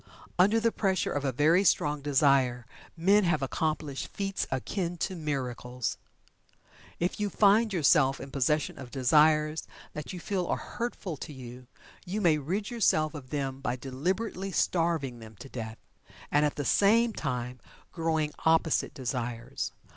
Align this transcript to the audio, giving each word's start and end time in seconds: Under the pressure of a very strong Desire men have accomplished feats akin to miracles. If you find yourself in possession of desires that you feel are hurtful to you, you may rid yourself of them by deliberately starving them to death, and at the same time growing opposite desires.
Under 0.39 0.59
the 0.59 0.71
pressure 0.71 1.11
of 1.13 1.23
a 1.23 1.31
very 1.31 1.63
strong 1.63 2.01
Desire 2.01 2.65
men 2.97 3.23
have 3.25 3.43
accomplished 3.43 4.07
feats 4.07 4.47
akin 4.49 4.97
to 4.97 5.15
miracles. 5.15 5.99
If 6.99 7.19
you 7.19 7.29
find 7.29 7.71
yourself 7.71 8.19
in 8.19 8.31
possession 8.31 8.79
of 8.79 8.89
desires 8.89 9.67
that 9.93 10.11
you 10.11 10.19
feel 10.19 10.47
are 10.47 10.57
hurtful 10.57 11.17
to 11.17 11.31
you, 11.31 11.67
you 12.03 12.19
may 12.19 12.39
rid 12.39 12.71
yourself 12.71 13.13
of 13.13 13.29
them 13.29 13.59
by 13.61 13.75
deliberately 13.75 14.51
starving 14.51 15.19
them 15.19 15.35
to 15.35 15.49
death, 15.49 15.77
and 16.31 16.47
at 16.47 16.55
the 16.55 16.65
same 16.65 17.13
time 17.13 17.59
growing 17.91 18.31
opposite 18.39 18.95
desires. 18.95 19.71